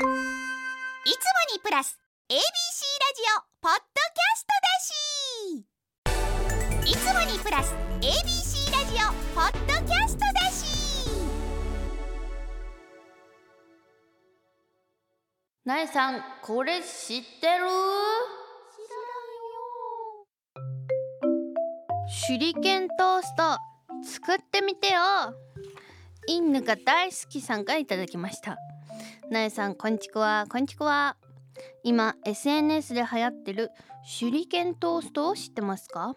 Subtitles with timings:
[0.00, 0.08] いつも
[1.52, 1.98] にプラス
[2.30, 4.80] ABC ラジオポッドキャストだ
[6.86, 6.90] し。
[6.90, 10.64] いつもにプラス ABC ラジオポッドキャストだし。
[15.66, 17.66] なえさんこれ知ってる？
[22.26, 23.58] 手裏剣トースト
[24.02, 25.00] 作ってみてよ
[26.26, 28.56] インヌが大好きさんからいただきました
[29.30, 30.46] なえさんこんちくわ。
[30.50, 31.16] こんちくわ。
[31.84, 33.70] 今 SNS で流行ってる
[34.18, 36.16] 手裏剣トーストを知ってますか？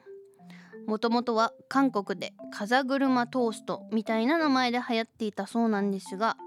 [0.87, 6.37] もともとは韓国で風車トーストみたいな名前で流行っていたそうなんですが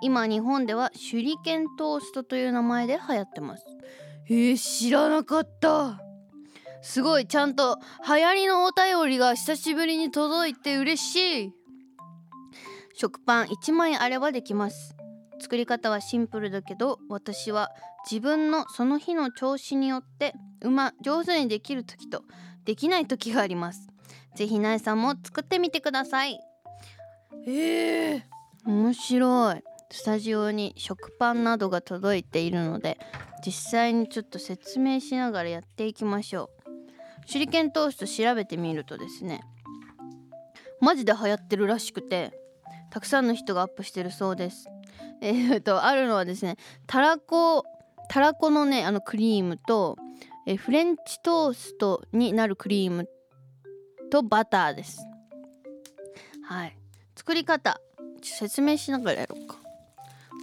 [0.00, 3.64] 今日本では手裏剣トーストという名前で流行ってます。
[4.28, 6.00] えー、知らなかった。
[6.82, 11.52] すごいちゃんと流行りのお便りが久しぶりに届いて嬉しい。
[12.94, 14.95] 食パン1枚あればできます。
[15.40, 17.70] 作り方はシンプルだけど私は
[18.10, 22.22] 自分のその日の調子によってうま上手にできる時と
[22.64, 23.88] できない時があります。
[24.34, 26.40] ぜひなえさんも作ってみてください。
[27.46, 28.22] えー、
[28.66, 29.62] 面白い。
[29.90, 32.98] スタジオに食パンなどが届いているので
[33.44, 36.56] 実際にちょっと説明しながらやっていきましょう。
[37.30, 39.40] 手裏剣トースト調べてみるとですね
[40.80, 42.32] マジで流行ってるらしくて
[42.90, 44.68] たくさんの人がアップしてるそうです
[45.20, 47.64] えー、とあるのはですねたらこ
[48.08, 49.96] たらこのねあのクリームと
[50.46, 53.08] えフレンチトーストになるクリーム
[54.10, 55.00] とバターです。
[56.44, 56.76] はい。
[57.16, 57.80] 作り方
[58.22, 59.56] 説明しながらやろうか。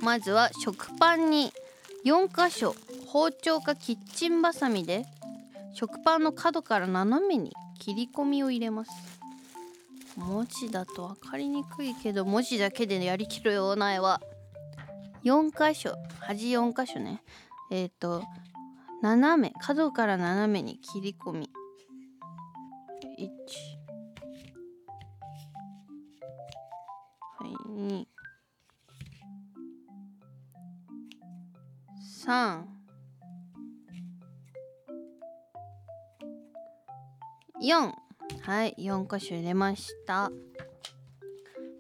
[0.02, 1.54] まずは食パンに
[2.06, 2.76] 4箇所
[3.08, 5.06] 包丁かキッチンバサミで
[5.74, 8.92] 食パンの角から斜めに切り込みを入れます。
[10.18, 14.22] 文字だと分かりにくいけど文字だけでやりきるような絵は
[15.24, 17.24] 4箇所端4箇所ね。
[17.72, 18.24] えっ、ー、と
[19.02, 21.50] 斜め角から斜めに切り込み。
[23.20, 23.28] 1
[27.40, 28.06] はい2
[32.26, 32.64] 3
[37.62, 37.94] 4
[38.42, 40.32] はい4箇所入れました。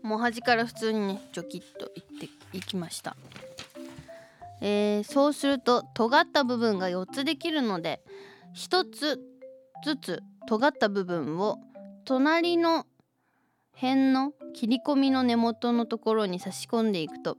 [0.02, 3.16] もう端から普通にねジョキッといっていきました。
[4.66, 8.02] えー、そうすると尖った部分が4つできるので
[8.56, 9.20] 1つ
[9.84, 11.60] ずつ尖った部分を
[12.06, 12.86] 隣の
[13.76, 17.38] 辺の切り込みの根元のところに差し込んでいくと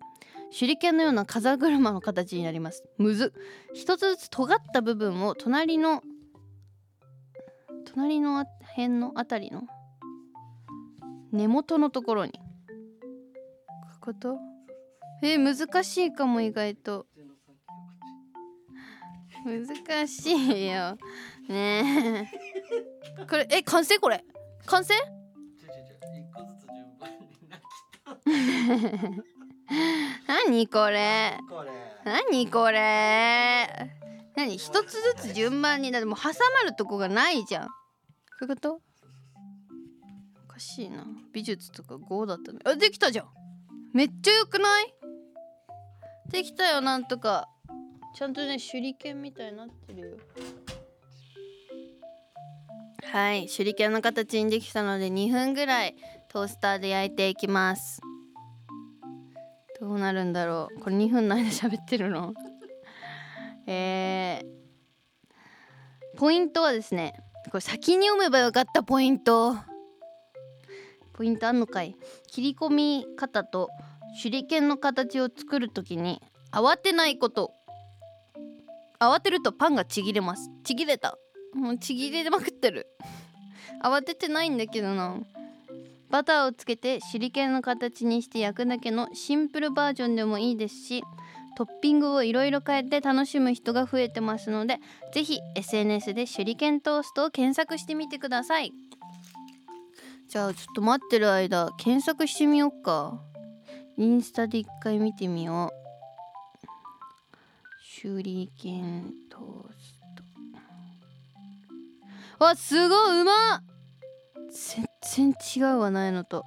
[0.56, 2.84] 手裏剣のような風車の形になります。
[2.98, 3.32] むず
[3.72, 6.02] 一つずつ尖った部分を隣の
[7.86, 8.44] 隣の
[8.76, 9.62] 辺のあたりの
[11.32, 12.32] 根元のところに。
[14.00, 14.36] ここと？
[15.22, 17.06] え難しいかも意外と。
[19.44, 20.96] 難しいよ。
[21.48, 22.28] ね
[23.18, 23.24] え。
[23.26, 23.98] これえ完成？
[23.98, 24.24] これ。
[24.66, 24.94] 完成？
[30.26, 31.38] 何これ？
[32.04, 33.68] 何これ？
[34.36, 36.34] 何一つずつ順番にだってもう挟ま
[36.68, 37.68] るとこがないじゃん。
[38.38, 38.80] そういうこと？
[40.48, 41.06] おかしいな。
[41.32, 43.26] 美術とか5だったねあできたじゃん。
[43.92, 44.94] めっちゃよくない？
[46.30, 47.48] できたよなんとか
[48.14, 50.16] ちゃんとね手裏剣みたいになってるよ。
[53.12, 55.96] はい手裏剣の形にできたので2分ぐらい
[56.28, 58.00] トースターで焼いていきます。
[59.80, 60.80] どうなるんだろう。
[60.80, 62.34] これ2分の間喋ってるの？
[63.66, 67.14] えー、ポイントはですね
[67.46, 69.56] これ先に読めばよかったポイント。
[71.14, 71.96] ポイントあんのかい。
[72.28, 73.70] 切り込み方と
[74.22, 76.22] 手裏剣の形を作る時に
[76.52, 77.52] 慌てないこと。
[78.98, 80.50] 慌てるとパンがちぎれます。
[80.64, 81.16] ちぎれた。
[81.54, 82.86] もうちぎれまくってる。
[83.82, 85.18] 慌ててないんだけどな。
[86.10, 91.02] バターをつけて手裏剣の形にして焼くだけのシンプルバージョンでもいいですし
[91.56, 94.78] トッピングをいろいろ変えて楽しむ人が増えてますので
[95.12, 98.72] 是非 SNS で手裏剣トーストを検索してみてください。
[100.28, 103.20] じゃあちょっと待ってる間検索してみようか。
[103.96, 105.83] インスタで一回見てみよう。
[108.04, 108.22] 手裏
[108.60, 109.98] 剣トース
[112.38, 112.46] ト。
[112.46, 113.62] あすごいうまっ。
[114.50, 116.44] 全然違うわないのと。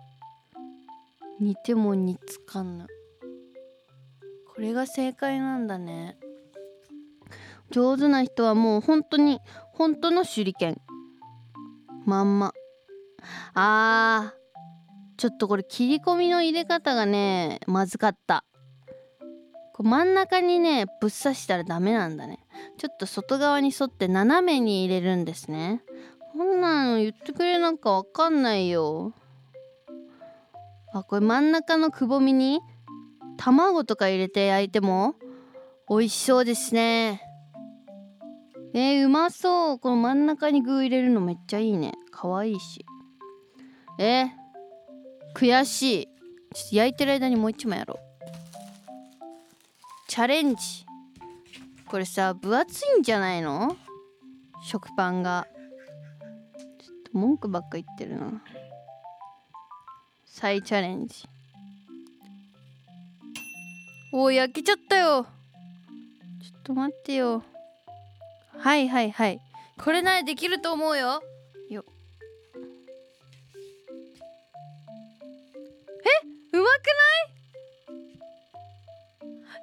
[1.40, 6.20] 似ても似つかんなこれが正解なんだね。
[7.72, 9.40] 上手な人はもう本当に
[9.74, 10.80] 本当の手裏剣。
[12.06, 12.54] まんま。
[13.56, 14.38] あー
[15.18, 18.46] ちょっとこれ切り込みの入れ方がねまずかった。
[19.78, 22.40] こう真ん中にねぶっ刺したらダメなんだね。
[22.80, 25.84] ちょっと外側に沿って斜めに入れるんですね。
[26.34, 29.14] こんなの言ってくれなんかわかんないよ。
[30.94, 32.60] あこれ真ん中のくぼみに
[33.38, 35.14] 卵とか入れて焼いても
[35.88, 37.22] 美味しそうですね。
[38.74, 39.80] えー、うまそう。
[39.80, 41.94] この真ん中に具入れるのめっちゃいいね。
[42.10, 42.84] かわいいし。
[44.00, 44.30] えー、
[45.36, 46.06] 悔しい。
[46.56, 48.07] ちょっと焼いてる間にもう一枚やろう。
[50.18, 50.84] チャレンジ。
[51.86, 53.78] これさ分厚いんじゃないの？
[54.66, 55.46] 食パンが。
[56.80, 58.42] ちょっと文句ばっか言ってるな。
[60.26, 61.24] 再チャレンジ。
[64.12, 65.24] おお焼けちゃったよ。
[65.24, 65.30] ちょ
[66.58, 67.44] っと待ってよ。
[68.58, 69.40] はいはいはい。
[69.78, 71.22] これならできると思うよ。
[71.70, 71.86] よ。
[72.56, 72.58] え？
[76.58, 76.68] うまくない？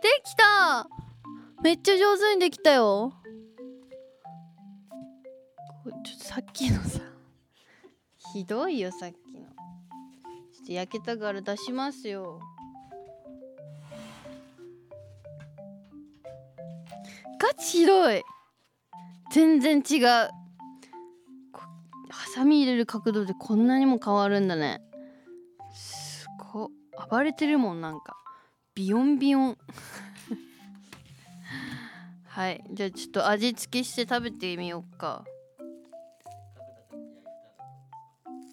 [0.05, 0.87] できた。
[1.63, 3.15] めっちゃ上手にできたよ。
[5.83, 7.01] これちょっとさっきのさ。
[8.35, 9.47] ひどいよさっきの。
[10.53, 12.39] ちょっと焼けたから出しますよ。
[17.39, 18.23] ガチひどい。
[19.33, 20.05] 全然違う。
[22.11, 24.83] ハサミ入れる角度でこんなにも変わるんだね。
[25.73, 26.71] すごい。
[27.11, 28.19] 暴れてるもんなんか。
[28.75, 29.59] ビヨンビヨン。
[32.27, 35.25] はいじゃあちょっと味付けして食べてみようか。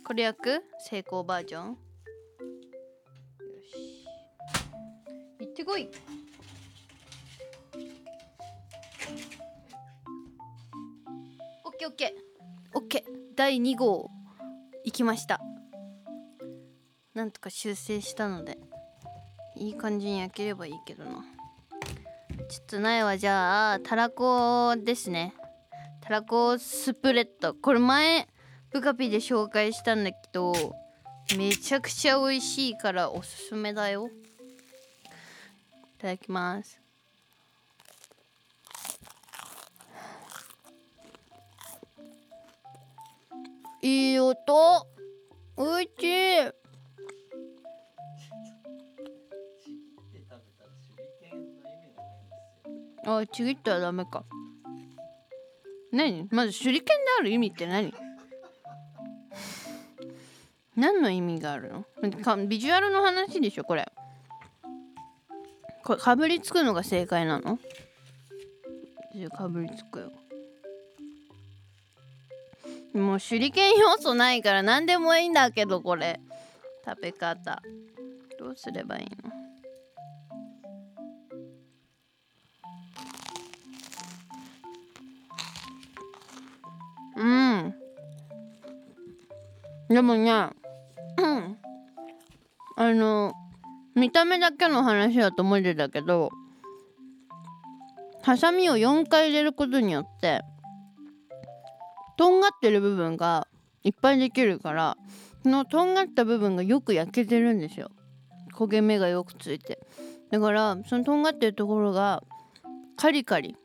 [0.06, 0.64] これ焼く？
[0.78, 1.70] 成功バージョン？
[1.70, 1.76] よ
[3.64, 4.06] し。
[5.40, 5.90] 行ってこい。
[11.66, 12.78] オッケーオッケー。
[12.78, 13.12] オッケー。
[13.36, 14.12] 第2号。
[14.86, 15.42] 行きました。
[17.16, 18.60] なんとか修正したので。
[19.62, 21.24] いい感じに焼ければいいけどな。
[22.50, 25.36] ちょっと苗はじゃあたらこですね。
[26.02, 27.54] たらこスプレッド。
[27.54, 28.28] これ前
[28.72, 30.52] ブカピで紹介したんだけど
[31.38, 34.08] めちゃくちゃ美味しいからおすすめだよ。
[34.08, 34.12] い
[36.00, 36.82] ただきます。
[43.84, 44.88] いい音。
[45.56, 46.61] おいしい。
[53.06, 54.24] あちぎったらダメか。
[55.92, 56.28] 何？
[56.32, 57.94] まず手裏剣である意味って何？
[60.76, 61.86] 何の意味があるの？
[62.24, 63.92] かビジュアルの話でしょこれ。
[65.84, 67.60] これかぶりつくのが正解なの？
[69.14, 70.12] じゃかぶりつくよ。
[72.94, 76.20] もう手裏剣要素ないから何でもいいんだけどこれ。
[76.86, 77.62] 食べ方。
[78.40, 79.21] どうすればいいの？
[90.02, 90.52] でもねあ
[92.78, 93.34] の
[93.94, 96.32] 見た目だけの話だと思ってたけど
[98.24, 100.42] ハサミを4回入れることによって
[102.18, 103.48] とんがってる部分が
[103.84, 104.98] いっぱいできるから
[105.44, 107.92] そのとんがった部分がよく焼けてるんですよ。
[108.56, 109.80] 焦げ目がよくついて。
[110.32, 112.24] だからそのとんがってるところが
[112.98, 113.56] カリカリ。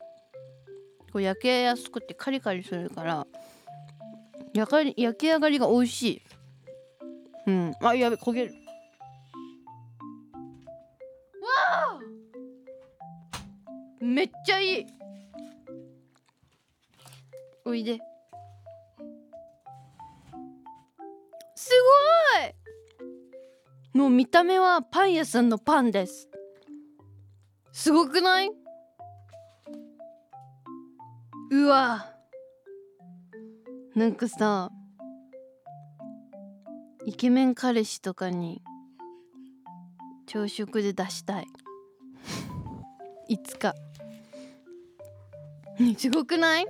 [1.11, 3.25] こう焼けやすくてカリカリするから
[4.53, 6.26] 焼か焼き上がりが美味しい。
[7.47, 7.73] うん。
[7.81, 8.53] あやべ焦げる。
[11.41, 11.47] わ
[11.93, 11.99] あ
[14.01, 14.85] めっちゃいい。
[17.65, 17.99] おいで。
[21.55, 21.71] す
[22.41, 23.97] ごい。
[23.97, 26.29] もう見た目はパン屋さんのパンです。
[27.71, 28.51] すごくない？
[31.51, 32.13] うわ。
[33.95, 34.69] なんかさ
[37.07, 38.61] イケメン彼氏とかに
[40.25, 41.47] 朝食で出したい。
[43.29, 43.73] いつか。
[45.97, 46.65] すごくない？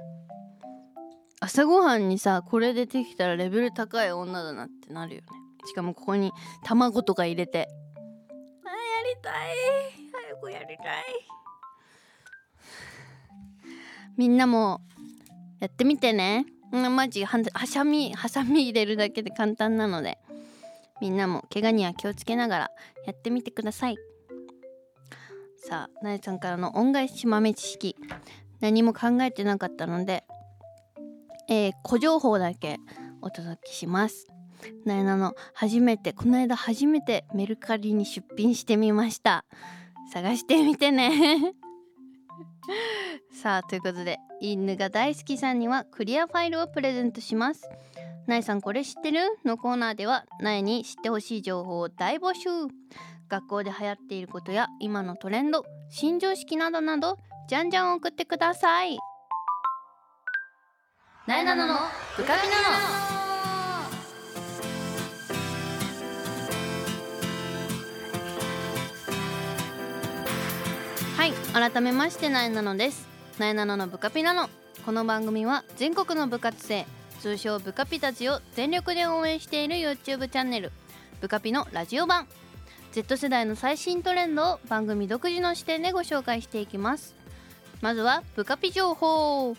[1.40, 5.28] 朝ごはんにさこれでできたらレベル高い女だなってなるよね。
[5.66, 6.32] しかもここに
[6.64, 7.68] 卵とか入れて。
[8.64, 8.76] あや
[9.16, 9.34] りたい。
[10.30, 11.04] 早くやりたい。
[14.16, 14.82] みんなも
[15.60, 16.46] やってみてね。
[16.72, 20.20] うんマジははさみはさみ入れるだけで簡単なので
[21.02, 22.72] みんなも怪我には気をつけながら
[23.06, 23.98] やってみてください。
[25.58, 27.96] さあなえさんからの恩返し豆知識。
[28.60, 30.24] 何も考えてなかったので
[31.50, 32.78] えー、小情報だけ
[33.22, 34.28] お届けします。
[34.86, 39.46] なえなの初めてこの間初めてメルカリに出品してみました。
[40.12, 41.54] 探してみてね。
[43.32, 47.70] さあということで犬が大好きさんにはクリアファイルをプレゼントします。
[48.28, 49.20] なえさんこれ知ってる？
[49.46, 52.50] のコーナーではなえに知ってほしい情報を大募集。
[53.30, 57.18] 学校で流行っていることや今のトレンド新常識などなど
[57.48, 58.98] じゃんじゃん送ってください。
[61.26, 61.74] なえなのの
[62.18, 62.68] ブカピナの。
[71.16, 73.08] はい改めましてなえなのです。
[73.40, 74.50] なえなののブカピナの
[74.86, 76.86] この番組は全国の部活生
[77.18, 80.72] 通称ブカピたちを全力で応援している YouTube チャンネル。
[81.20, 82.28] ブカピのラジオ版。
[82.92, 87.16] Z 世代の最新トレンドを番組独自の視点でご紹介していきます。
[87.82, 89.56] まずはブカピ情報。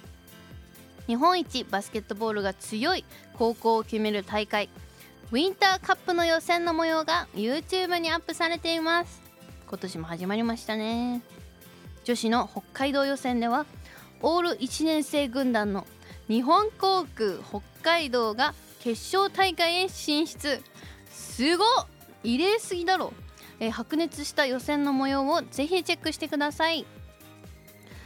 [1.07, 4.69] 日本一バスケットボールが強い高校を決める大会。
[5.31, 9.21] ウィンターカップの予選の模様が YouTube にアップされています。
[9.69, 11.23] 今年も始まりましたね。
[12.05, 13.67] 女子の北海道予選では
[14.23, 15.87] オール1年生軍団の
[16.29, 20.63] 日本航空北海道が決勝大会へ進出。
[21.11, 21.67] すごっ！
[22.23, 23.13] 異例すぎだろ、
[23.61, 26.85] え白熱した予選の模様をぜひチェックしてください。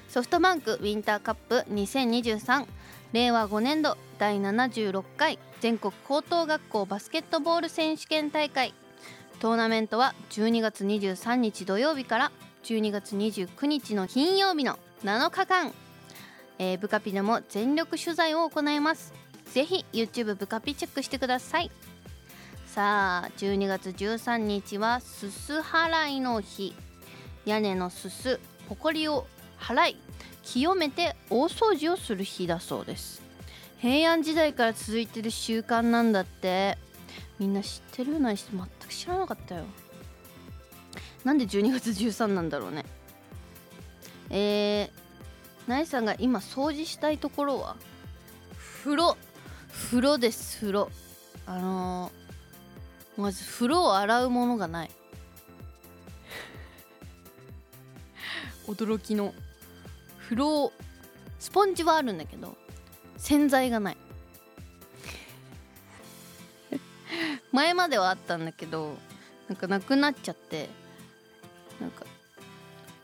[0.08, 2.66] ソフトバンクウィンターカップ2023
[3.12, 8.74] 令和5年度第76回全国高等学校バスケットボール選手権大会。
[9.40, 15.72] トーナメントは12月23日土曜日から12月29日の金曜日の7日間、
[16.62, 19.12] えー、ブカピでも全力取材を行います。
[19.52, 21.72] ぜひ YouTube ブカピチェックしてください。
[22.66, 26.72] さあ12月13日はすす払いの日。
[27.46, 28.38] 屋根のすす
[28.68, 29.26] ほこりを
[29.58, 29.96] 払い
[30.44, 33.22] 清めて大掃除をする日だそうです。
[33.78, 36.78] 平安時代から続いてる習慣なんだって。
[37.40, 39.64] みんな知ってるようないし全く知らなかったよ。
[41.24, 42.84] なんで12月13なんだろうね。
[44.30, 45.01] えー、
[45.66, 47.76] なえさんが今掃除したいところは？
[48.82, 49.16] 風呂。
[49.70, 50.90] 風呂です風呂。
[51.46, 54.90] あのー、まず風呂を洗うものがない。
[58.66, 59.34] 驚きの。
[60.18, 60.72] 風呂
[61.38, 62.56] スポンジはあるんだけど
[63.18, 63.96] 洗剤がない。
[67.50, 68.96] 前まではあったんだけど
[69.48, 70.70] なんかなくなっちゃって
[71.80, 72.06] なんか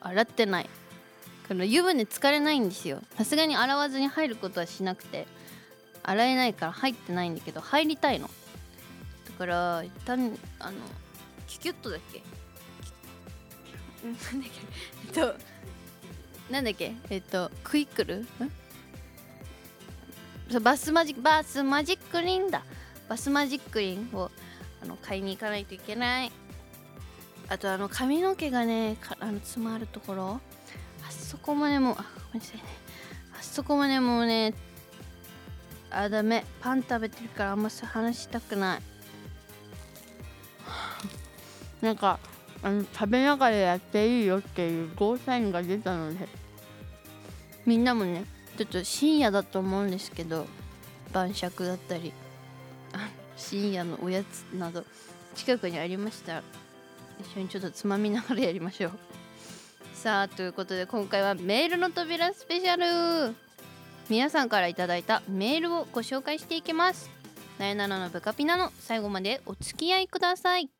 [0.00, 0.70] 洗ってない。
[1.48, 5.26] この湯船浸かれないんですよさすがに洗わずに入ることはしなくて
[6.02, 10.76] 洗えないから入ってないんだけど入りたいのだから一旦あの
[11.46, 12.22] キュキュッとだっけ
[14.04, 14.60] なんだっけ
[15.06, 15.34] えっと
[16.50, 18.26] なんだっけえっとクイックル
[20.60, 22.62] バスマジックバスマジックリンだ
[23.08, 24.30] バスマジックリンを
[24.82, 26.32] あの買いに行かないといけない
[27.48, 30.40] あとあの髪の毛がねかあの詰まるところ
[31.08, 32.56] あそこまでもあごめんなさい。
[32.58, 32.62] ね
[33.38, 34.54] あそこまでもね
[35.90, 36.44] あダメ。
[36.60, 38.82] パン食べてるからあんま話したくない。
[41.80, 42.18] なんか
[42.62, 46.28] あの食べながらやっていいよっていうゴーサインが出たので。
[47.64, 48.24] みんなもね
[48.56, 50.46] ちょっと深夜だと思うんですけど
[51.12, 52.14] 晩酌だったり
[53.36, 54.84] 深夜のおやつなど
[55.34, 56.42] 近くにありましたら
[57.20, 58.92] 一緒にちょっとつまみながらやりましょう。
[59.98, 63.34] さあということで今回はメールの扉スペシャル。
[64.08, 67.10] 皆さんからいただいたメールをご紹介していきます。
[67.58, 70.70] なえなののブカピナの最後までお付き合いください。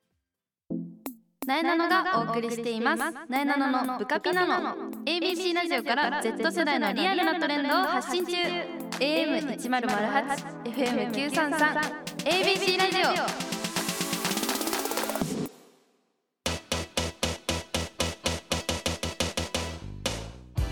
[1.49, 3.03] なえなのがお送りしています。
[3.29, 4.77] なえなののブカピナの。
[5.05, 8.37] ABC ラジオから Z 世代のリアルなトレンドを発信中。
[9.01, 11.59] AM1008 FM933
[12.23, 13.48] ABC ラジオ。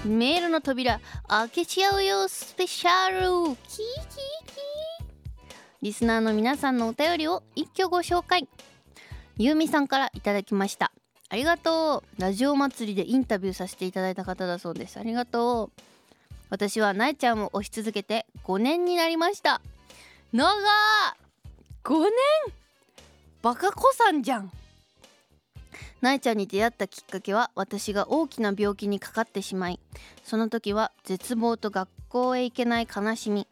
[0.07, 3.19] メールの扉開けちゃうよスペシャル。
[3.19, 5.07] キーキーキー。
[5.83, 8.49] リスナーの皆さんのお便りを一挙ご紹介。
[9.37, 10.93] ゆうみさんからいただきました。
[11.29, 12.21] ありがとう。
[12.21, 14.99] ラジオ祭りでインタビューさせていただいた方だそうです。
[14.99, 15.83] ありがとう。
[16.51, 19.61] 私はなえちゃんを推し続けて5年になりました。
[20.33, 20.53] 長ー
[21.83, 22.11] 5年？
[23.43, 24.51] バカ子さんじゃん。
[26.01, 29.81] なえちゃんに出会ったきっかけは私が大きな病気にかかってしまい
[30.25, 33.47] その時は絶望と学校へ行けない悲しみ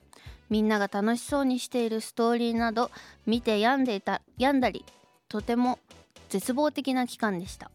[0.50, 2.90] みんなが楽しそうにしているストーリーなど
[3.26, 4.84] 見て病んでいた病んだり
[5.28, 5.78] とても
[6.28, 7.70] 絶望的な期間でした。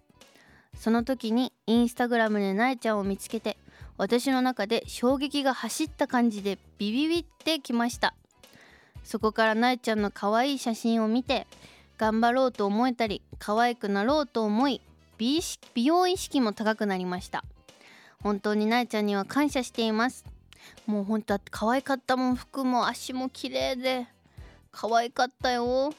[0.77, 3.57] その時にインスタグラムでなえちゃんを見つけて
[3.97, 8.13] 私の中で衝撃が走った感じでビビビってきました。
[9.03, 11.47] そこからなえちゃんの可愛い写真を見て
[11.99, 14.79] 頑張ろうと思えたり可愛くなろうと思い
[15.17, 17.43] 美意識美容意識も高くなりました。
[18.23, 20.23] 本当になえちゃんには感謝しています。
[20.87, 24.07] もうほんと可愛かったもん服も足も綺麗で
[24.71, 25.93] 可愛かったよ。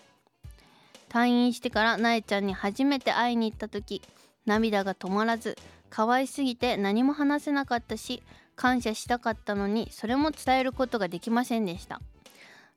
[1.11, 4.01] 退院してからなえちゃんに初めて会いに行った時
[4.47, 5.59] 涙が止まらず
[5.91, 8.23] 可愛すぎて何も話せなかったし
[8.57, 12.01] 感謝したかったのにそれも伝えることができませんでした。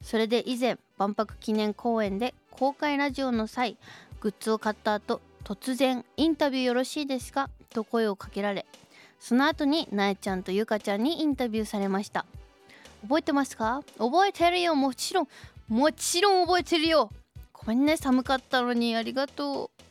[0.01, 3.77] それで以前万博記念公演で公開ラジオの際
[4.21, 8.65] グッズを買った後突然「インタビューよろしいですか?」と声をかけられ
[9.19, 12.25] その後になえちゃんとゆかちゃんにインタビューされました。
[13.01, 13.81] 覚えてますか？
[13.97, 14.75] 覚えてるよ。
[14.75, 15.27] もちろん
[15.67, 17.09] もちろん覚えてるよ。
[17.53, 17.97] ごめんね。
[17.97, 19.83] 寒かったのにありがとう。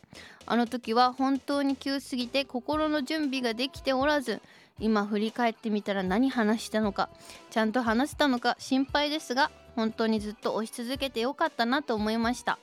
[0.45, 4.41] あの時は本当に急すぎて心の準備ができておらず
[4.79, 7.09] 今振り返ってみたら何話したのか
[7.49, 12.59] ちゃんと話せたのか心配ですが本当にずっと押し続けてよかったなと思いました。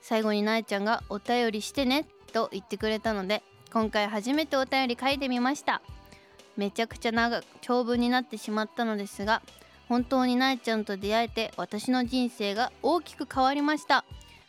[0.00, 5.80] 最後になえちゃんが「お便りしてね」と言ってくれたので今回初めてお便り書いてみました。
[6.56, 9.42] めちゃくちゃ長長文になってしまったのですが
[9.88, 14.04] 本当になえちゃんと出会えて私の人生が大きく変わりました。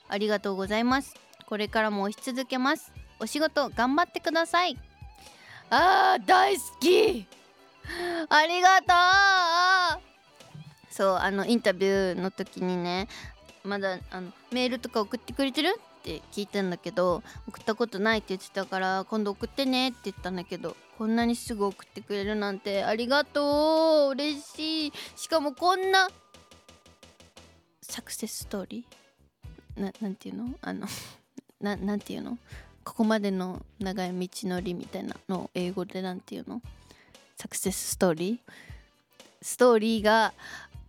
[0.08, 1.16] ありがとうございます。
[1.46, 2.92] これからも押し続けます。
[3.20, 4.78] お仕事頑張ってください。
[5.70, 7.28] あー大好き。
[8.30, 8.86] ありがと
[10.12, 10.15] う。
[10.96, 13.10] そうあのインタビューの時にね
[13.66, 15.76] まだあのメールとか送ってくれてる？
[15.78, 24.12] って聞いたんだけど送ったことないって言ってたから今度送ってねって言ったんだけどこんなにすぐ送ってくれるなんてありがとう。
[24.12, 24.94] 嬉しい。
[25.18, 26.08] しかもこんな
[27.82, 29.82] サクセスストーリー？
[29.82, 30.50] ななんていうの？
[30.62, 30.88] あの
[31.60, 32.38] ななんていうの？
[32.86, 36.62] ここまでの長い道のりみたいなのを英語でなんていうの？
[37.36, 38.40] サクセスストーリー？
[39.42, 40.34] ストーリーが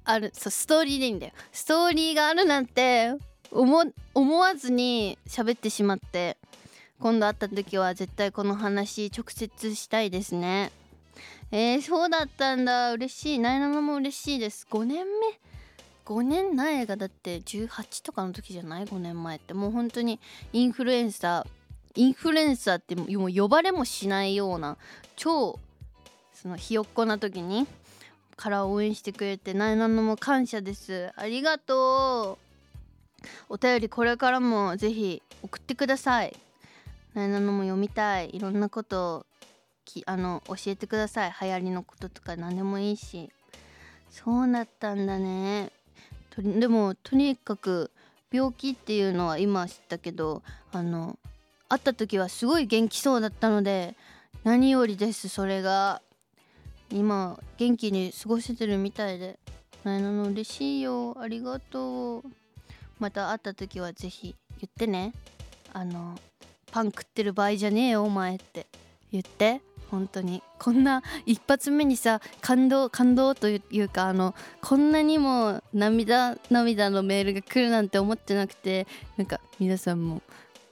[0.06, 0.32] ある。
[0.34, 1.32] そうストーリーでいいんだよ。
[1.52, 3.12] ストーリーがあるなんて
[3.50, 3.84] 思
[4.14, 6.36] 思わずに喋ってしまって
[6.98, 10.72] 今度会った時は絶対この話直接したいですね。
[11.50, 12.92] えー、そうだったんだ。
[12.92, 13.38] 嬉しい。
[13.38, 14.66] なえなのも嬉しいです。
[14.71, 15.38] 5年目
[16.06, 19.54] ？5年前がだって18とかの時じゃない？5年前って。
[19.54, 20.21] もう本当に
[20.52, 21.56] インフルエンサー
[21.97, 24.76] インフルエンサーってもう呼ばれもしないような
[25.16, 25.58] 超
[26.34, 27.66] そのひよっこな時に
[28.36, 31.10] から応援してくれてなえなのも感謝です。
[31.16, 32.38] ありがと
[33.50, 33.54] う。
[33.54, 36.36] お便りこれからもぜひ送ってください。
[37.14, 38.30] なえなのも読みたい。
[38.34, 39.26] いろんなことを
[39.84, 41.34] きあの教えてください。
[41.40, 43.30] 流行りのこととか何でもいいし。
[44.10, 45.70] そうなったんだね。
[46.30, 47.90] とでもとにかく
[48.30, 51.18] 病気っていうのは今知ったけどあの
[51.68, 53.96] 会った時はすごい元気そうだったので
[54.44, 56.02] 何よりですそれが。
[56.90, 59.38] 今元気に過ごせてるみたいで
[59.84, 62.22] なえなの嬉しいよありがとう。
[62.99, 65.12] また会った時はぜひ言ってね。
[65.72, 66.18] あの
[66.72, 68.66] パン食ってる場合じゃねえよお前って
[69.12, 69.60] 言って。
[69.90, 70.42] 本当に。
[70.58, 80.22] こんな一発目にさ感動感動というかあのこんなにも涙涙のメールが来るなんて思ってなくてなんか皆さんも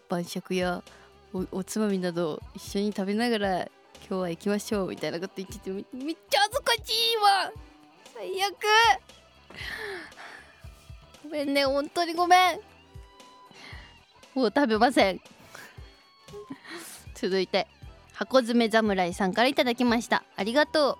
[0.08, 0.82] 晩酌や
[1.52, 3.68] おつまみなど一緒に食べながら
[4.06, 6.78] 今日は行きましょうみたいなこと言っててめめっちゃ恥ずかし
[7.14, 7.52] いわ。
[8.14, 8.54] 最悪。
[11.24, 12.60] ごめんね本当にごめん。
[14.34, 15.20] もう食べません。
[17.14, 17.66] 続いて
[18.12, 20.22] 箱詰め侍さんからいただきました。
[20.36, 20.98] ありがと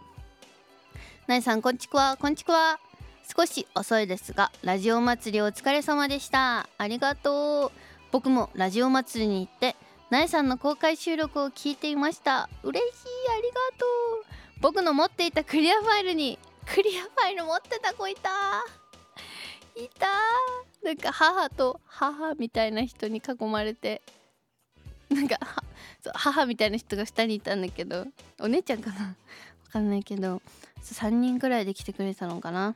[1.27, 1.29] う。
[1.29, 2.17] なえさんこんちくわ。
[2.19, 2.79] こんちくわ。
[3.37, 6.69] 少し遅いですがラジオ祭りお疲れ様でした。
[6.79, 7.73] ありがとう。
[8.13, 9.77] 僕もラジオ祭りに行って
[10.11, 12.49] なえさんの公開収録を聞いていました。
[12.63, 14.61] 嬉しいありがとう。
[14.61, 18.31] 僕の持っていたクリアファイルにクリアファイル持ってた子いた。
[19.77, 20.07] いた。
[20.85, 24.03] なんか母と母みたいな人に囲まれて
[25.09, 25.39] なんか
[26.13, 28.07] 母みたいな人が2人いたんだけど
[28.39, 28.97] お姉ちゃんかな？
[28.97, 29.15] わ
[29.73, 30.43] かんないけど
[30.83, 32.75] 3人くらいで来てくれたのかな、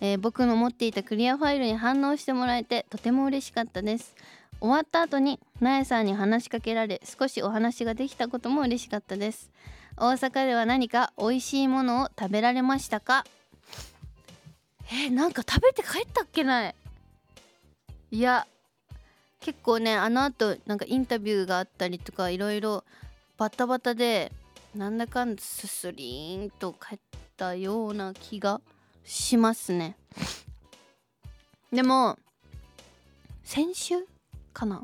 [0.00, 4.14] えー、僕の持っていたクリアファイルに反応してもらえてとても嬉しかったです。
[4.60, 9.50] 終わった後になえさんに話しかけられ少しお話ができたことも嬉しかったです。
[9.96, 13.24] 大阪では何か美味しいものを食べられましたか？
[14.92, 16.74] えー、なんか食べて帰ったっけない？
[18.12, 18.46] いや
[19.40, 22.84] 結構ねあのあとなんかインタビューがあったりとかいろいろ
[23.38, 24.32] バタバタで
[24.74, 26.98] なんだかんだすすりんと帰っ
[27.36, 28.60] たような気が
[29.04, 29.96] しますね。
[31.72, 32.18] でも
[33.44, 33.94] 先週？
[34.52, 34.82] かな。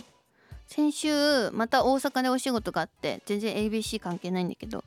[0.66, 4.82] 先週また大阪でお仕事があって全然 ABC 関係ないんだけど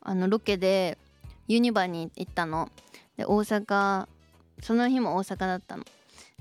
[0.00, 0.98] あのロケで
[1.46, 2.70] ユニバに行ったの。
[3.16, 4.06] で大阪
[4.60, 5.84] その日も大阪だったの。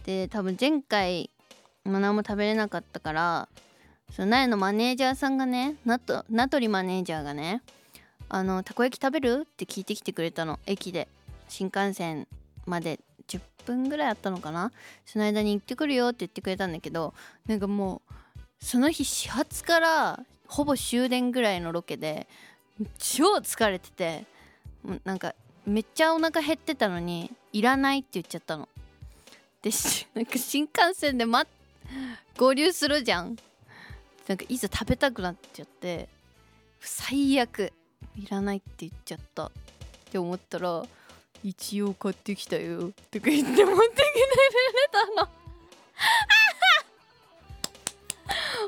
[0.06, 1.30] で多分前回
[1.84, 3.50] も何も食べれなかったから
[4.12, 6.00] その苗のマネージャーさんがね名
[6.50, 7.62] 取マネージャーがね
[8.30, 9.44] あのたこ焼き食べる？
[9.44, 10.60] って聞いてきてくれたの。
[10.66, 11.08] 駅で。
[11.50, 12.30] 新幹線
[12.66, 13.02] まで
[13.38, 14.72] 10分ぐらいあったのかな？
[15.06, 17.14] その間に行ってくるよって言ってくれたんだけど
[17.48, 18.14] なんかもう
[18.60, 22.28] その日始発からほぼ終電ぐらいのロケで
[22.98, 24.26] 超疲れてて
[25.04, 25.34] なんか
[25.66, 28.68] めっちゃお腹減ってたのにいらないって言っちゃったの。
[29.62, 29.70] で
[30.16, 31.46] なんか新幹線で、ま、
[32.38, 33.38] 合流するじゃん。
[34.28, 36.08] なんかいざ食べたくなっちゃって
[36.80, 37.74] 最悪
[38.16, 39.52] いらないって言っちゃったっ
[40.10, 40.84] て思ったら
[41.44, 44.04] 「一応買ってきたよ」とか言って持ってきてく
[44.74, 45.30] れたの。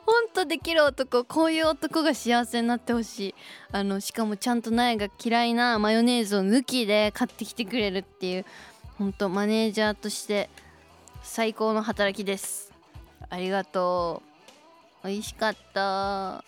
[0.06, 3.36] ほんとできる男こういう男が幸せになってほしい。
[3.72, 8.46] あのしかもちゃんと苗が嫌いなマヨネーズを抜きで買ってきてくれるっていう
[8.98, 10.50] ほんとマネージャーとして
[11.22, 12.72] 最高の働きです。
[13.30, 14.22] ありがと
[15.04, 15.08] う。
[15.08, 16.44] 美味しかった。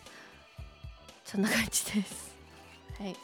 [1.23, 2.35] そんな感じです。
[2.99, 3.15] はい。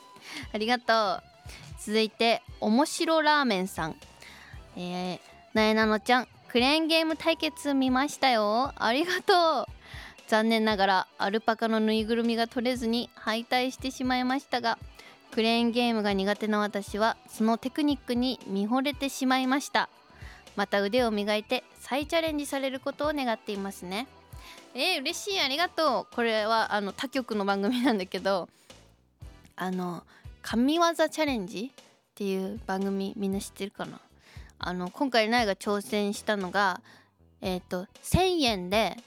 [0.53, 1.30] ありがとう。
[1.79, 3.95] 続いておもしろラーメンさん。
[4.77, 5.19] えー、
[5.53, 8.73] なえなのちゃんクレーンゲーム対決見ましたよ。
[8.75, 9.81] ありがとう。
[10.27, 14.77] 残念ながらアルパカのぬいぐるみが取れずに敗退してしまいましたが
[15.31, 19.89] クレーンゲームが苦手な私はそのテクニックに見惚れてしまいました。
[20.55, 24.07] また腕を磨いて再チャレンジされることを願っていますね。
[24.73, 25.39] えー、嬉しい。
[25.39, 26.15] ありがとう。
[26.15, 28.49] これはあの他局の番組なんだけど
[29.55, 30.03] あの
[30.41, 31.83] 神業チャレンジっ
[32.15, 33.99] ていう番組みんな知ってるかな？
[34.59, 36.81] あの今回ナイが挑戦したのが
[37.41, 38.97] えっ、ー、と1,000円で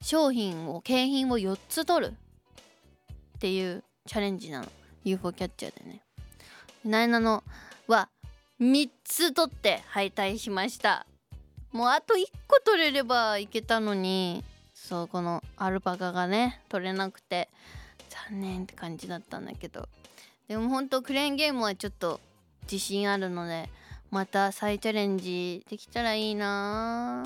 [0.00, 4.66] 商品を景品を4つ取るっていうチャレンジなの。
[5.04, 6.00] UFO キャッチャーでね。
[6.84, 7.42] なえなの
[7.88, 8.08] は
[8.60, 11.06] 3つ取って敗退しました。
[11.72, 17.48] もうあと1個取れればいけたのにそうこのアルパカがね取れなくて
[18.08, 19.88] 残念って感じだったんだけど。
[20.48, 22.20] でもほんとクレーンゲームはちょっと
[22.64, 23.68] 自信あるので
[24.10, 27.24] また再チャレンジできたらいいな。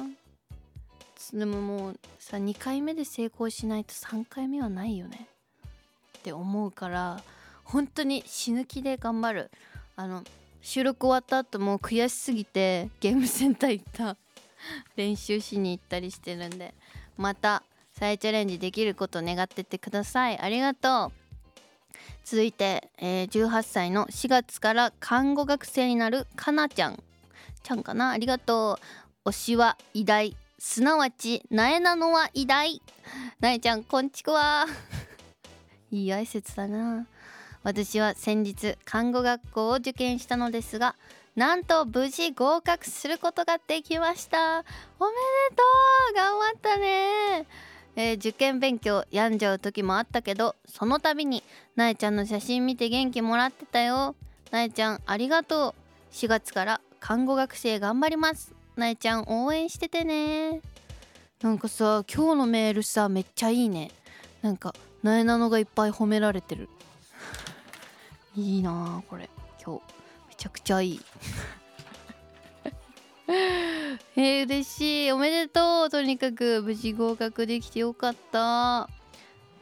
[1.33, 5.27] でももうさ2回目で成功しないと3回目はないよね。
[6.19, 7.21] って思うから
[7.65, 9.51] 本当に死ぬ気で頑張る。
[9.97, 10.23] あの
[10.63, 14.17] 収録終わった後も悔しすぎてゲームセンター行った。
[14.97, 16.75] 練習しに行ったりしてるんで
[17.17, 20.39] また再チャレンジできることを願っててください。
[20.39, 21.26] ありがとう。
[22.27, 27.01] 続いて、えー、18歳の4月から看護学生になるかなちゃん。
[27.62, 28.11] ちゃんかな？
[28.11, 28.81] ありがと
[29.25, 29.29] う。
[29.29, 30.37] 推しは偉大。
[30.59, 32.83] すなわちなえなのは偉大。
[33.39, 34.67] なえちゃんこんちくわ。
[35.93, 37.07] いい挨拶だな。
[37.62, 40.97] 私は先日看護学校を受験したのですが
[41.37, 44.59] なんと無事合格することができました。
[44.59, 45.62] おめでと
[46.11, 46.15] う。
[46.17, 47.47] 頑張ったね。
[47.97, 51.43] えー、受験勉強病んじゃう時もあったけどその度に
[51.75, 54.15] なえちゃんの写真見て元気もらってたよ。
[54.51, 55.75] なえちゃんありがとう。
[56.13, 58.55] 4月から看護学生頑張ります。
[58.77, 60.61] なえちゃん応援しててね。
[61.43, 63.91] なんかさ今日のメールさめっちゃいいね。
[64.43, 66.69] なんかなえなのがいっぱい褒められてる。
[68.37, 69.29] いいなこれ。
[69.65, 69.83] 今日
[70.29, 71.01] めちゃくちゃいい。
[74.17, 75.12] えー、嬉しい。
[75.12, 75.91] おめでとう。
[75.91, 78.89] とにかく無事合格できてよかった。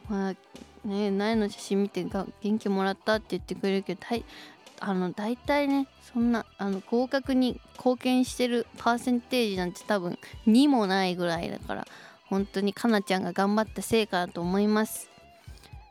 [0.09, 0.35] まあ
[0.87, 4.01] ね苗の写真見てが元気もらったって言ってくれるけど
[4.79, 11.87] あの大体ねそんなあの合格に貢献してるパーセンテージなんて多分2もないぐらいだから
[12.25, 15.09] 本当にかなちゃんが頑張った成果だと思います。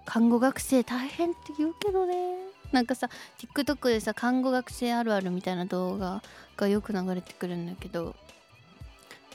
[0.04, 2.53] 看護学生大変って言うけどね。
[2.74, 3.08] なんかさ
[3.38, 6.22] TikTok でさ看護学生あるあるみたいな動画
[6.56, 8.16] がよく流れてくるんだけど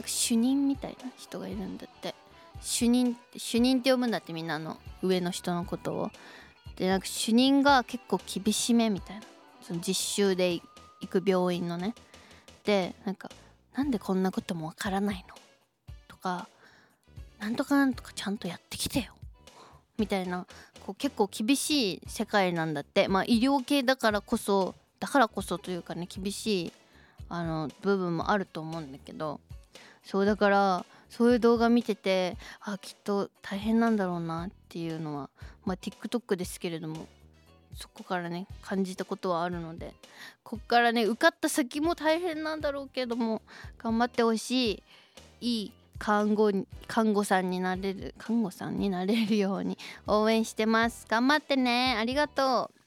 [0.06, 2.15] 主任みたいな人がいるんだって。
[2.62, 6.12] 主任主任って呼ぶんだってみんなの上の人のことを。
[6.75, 9.23] でなんか主任が結構厳しめみたいな。
[9.62, 10.62] その実習で行
[11.10, 11.95] く病院のね。
[12.65, 13.30] でなんか
[13.75, 15.36] なんでこんなこともわからないの？
[16.10, 16.49] とか
[17.39, 19.13] なんとかなんとかちゃんとやってきてよ。
[19.97, 20.45] みたいな
[20.89, 23.08] こう結構厳しい世界なんだって。
[23.08, 26.73] まあ医療系だからこそだからこそというかね厳しい
[27.30, 29.39] あの部分もあると思うんだけど。
[30.04, 35.30] そうだからそういう動画見ててあきっと大変なんだろうなっていうのは
[35.63, 37.06] まあ TikTok ですけれども
[37.75, 39.93] そこからね感じたことはあるので
[40.41, 43.43] こっからね受かった先も大変なんだろうけども
[43.78, 44.84] 頑張ってほし
[45.41, 46.51] いいい看護
[46.88, 51.05] 看護さんになれる看護さんになれるように応援してます。
[51.07, 51.95] 頑張ってね。
[51.99, 52.79] ありがとう。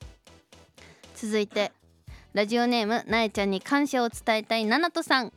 [1.15, 1.71] 続いて
[2.33, 4.65] ラジオネームなえちゃんに感謝を伝えたい。
[4.65, 5.33] ななとさん。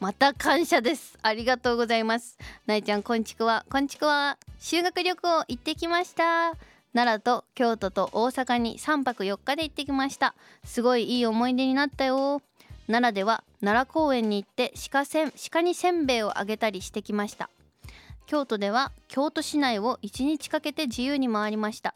[0.00, 1.18] また感謝です。
[1.22, 2.38] ありがとうございます。
[2.66, 3.64] なえちゃんこんちくわ。
[3.70, 6.54] こんちくわ修学旅行行ってきました。
[6.92, 10.34] 奈良と京都と大阪に3泊4日で行ってきました。
[10.64, 12.42] すごいいい思い出になったよ。
[12.90, 17.48] 奈良では奈良公園に行って鹿せん鹿にせんべいをあげたりしてきました。
[18.26, 21.94] 京都では京都市内を1日かけて自由に回りました。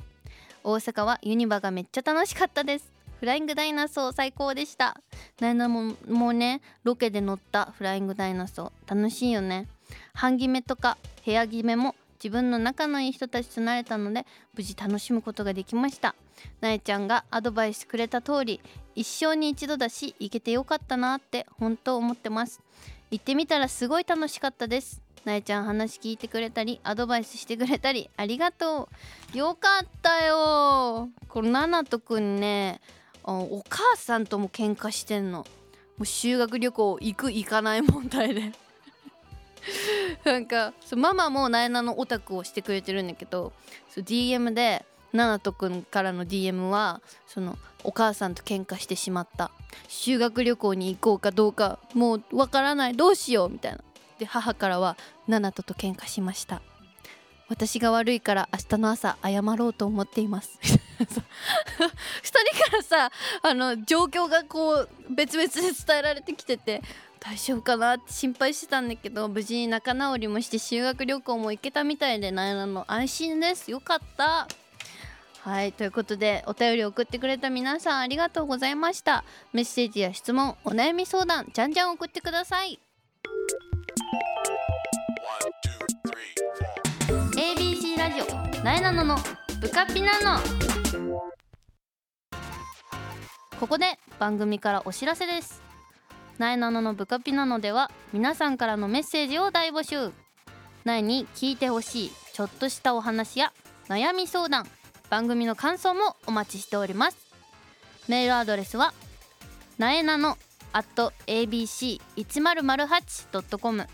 [0.63, 2.93] 大阪はユニバがめっちゃ楽しかったです。
[3.21, 5.01] フライングダイナソー最高でした。
[5.41, 8.95] なえなももうねロケで乗ったフライングダイナソー。
[8.95, 9.67] 楽しいよね。
[10.13, 14.25] 半決めとか部屋決めも自分の仲のいい人たちとなれたので
[14.57, 16.15] 無事楽しむことができました。
[16.63, 18.63] なえちゃんがアドバイスくれた通り
[18.95, 22.63] 一生に一度だし行けてよかったなって本当思ってます。
[23.11, 25.03] 行ってみたらすごい楽しかったです。
[25.27, 28.89] なえちゃん話聞いてくれたりアドバイスしてくれたりありがと
[29.35, 29.37] う。
[29.37, 31.11] よかったよ。
[31.29, 32.81] このナナトくんね
[33.23, 35.41] お母さんとも喧嘩してんの。
[35.99, 38.53] もう修学旅行行く行かない問題で。
[40.25, 43.53] なんかそうママもなえなのオタクをしてくれてるんだけど
[43.91, 49.51] そう DM でナナトくんからの DM はそのお母さんと喧嘩してしまった。
[49.89, 52.97] 修学旅行に行こうかどうかもうわからない。
[52.97, 53.79] どうしようみたいな。
[54.19, 54.97] で母からは
[55.29, 56.63] ナナトと喧嘩しました。
[57.49, 60.59] 私が悪いから明日の朝謝ろうと思っています。
[60.99, 61.21] 2人
[62.71, 63.11] からさ
[63.43, 66.83] あの状況がこう別々で伝えられてきてて
[67.25, 73.71] 大丈夫かなって心配してたんだけど無事に仲直りもして修学旅行も行けたみたいでなえなの安心です。
[73.71, 74.47] よかった。
[75.41, 79.25] はいということでお便り送ってくれた皆さんありがとうございました。
[79.55, 82.79] メッセージや質問お悩み相談じゃんじゃん送ってください。
[87.33, 89.17] ABC ラジオなえなのの
[89.63, 90.41] ブカピナの。
[93.59, 95.64] ここで番組からお知らせです。
[96.39, 100.13] なえなののブカピナのでは皆さんからのメッセージを大募集。
[100.85, 103.53] なえに聞いてほしいちょっとしたお話や
[103.89, 104.67] 悩み相談。
[105.11, 107.17] 番組の感想もお待ちしております。
[108.09, 108.93] メールアドレスは
[109.79, 110.37] なえなの
[110.73, 113.87] at abc1008.com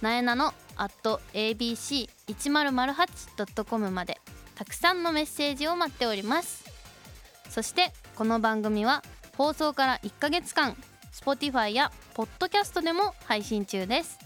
[0.00, 4.20] なえなの at abc1008.com まで
[4.54, 6.64] たくさんのメッセージを待っております。
[7.50, 9.02] そしてこの番組は
[9.36, 10.76] 放送から1ヶ月間
[11.16, 14.18] Spotify や Podcast でも配信中です。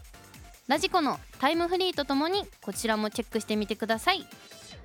[0.67, 4.27] ラジコのタイムフリーとともにこちらもチェックしてみてください。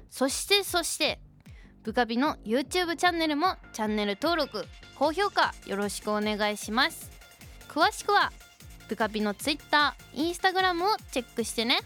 [0.09, 1.19] そしてそして
[1.83, 4.65] ブカビの YouTube チャンネルもチャンネル登録
[4.97, 7.11] 高評価よろしくお願いします。
[7.67, 8.31] 詳しくは
[8.87, 11.79] ブカビの Twitter、Instagram をチェックしてね。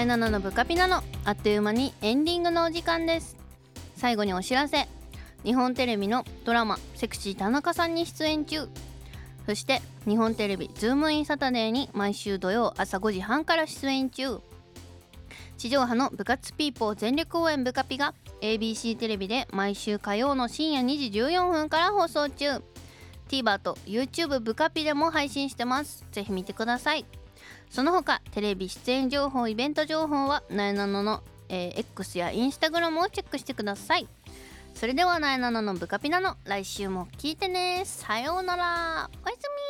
[0.00, 3.36] えなののブカピナのあっという間にエンディングのお時間です。
[3.96, 4.88] 最後にお知らせ。
[5.44, 8.68] 日本テレビのドラマ「セクシー田中さん」に出演中。
[9.44, 14.40] そして日本テレビ「ズームインサタデー」に毎週土曜朝5時半から出演中。
[15.58, 22.62] 地上波の部活ピーポー全力応援部カピが ABC テレビで毎週火曜の深夜2時14分から放送中。
[23.28, 26.06] TVer と YouTube 部カピでも配信してます。
[26.10, 27.04] ぜひ見てください。
[27.70, 34.08] その他テレビ出演情報イベント情報はなえなのの、えー X や Instagram をチェックしてください。
[34.74, 37.82] それではなえなののブカピナの来週も聞いてね。
[37.84, 39.10] さようなら。
[39.24, 39.69] おやすみ。